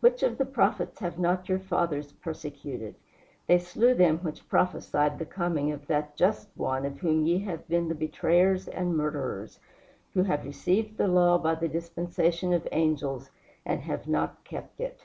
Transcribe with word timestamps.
Which 0.00 0.22
of 0.22 0.38
the 0.38 0.46
prophets 0.46 1.00
have 1.00 1.18
not 1.18 1.50
your 1.50 1.58
fathers 1.58 2.10
persecuted? 2.10 2.94
They 3.46 3.58
slew 3.58 3.92
them 3.92 4.20
which 4.20 4.48
prophesied 4.48 5.18
the 5.18 5.26
coming 5.26 5.70
of 5.70 5.86
that 5.86 6.16
Just 6.16 6.48
One 6.56 6.86
of 6.86 7.00
whom 7.00 7.26
ye 7.26 7.40
have 7.40 7.68
been 7.68 7.88
the 7.88 7.94
betrayers 7.94 8.68
and 8.68 8.96
murderers; 8.96 9.60
who 10.14 10.22
have 10.22 10.46
received 10.46 10.96
the 10.96 11.08
law 11.08 11.36
by 11.36 11.56
the 11.56 11.68
dispensation 11.68 12.54
of 12.54 12.66
angels 12.72 13.28
and 13.66 13.82
have 13.82 14.08
not 14.08 14.42
kept 14.44 14.80
it." 14.80 15.04